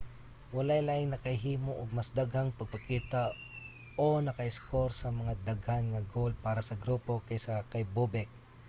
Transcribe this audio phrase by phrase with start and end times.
[0.55, 3.21] walay laing nakahimo og mas daghang pagpakita
[4.07, 8.29] o naka-iskor og mas daghan nga goal para sa grupo kaysa kay bobek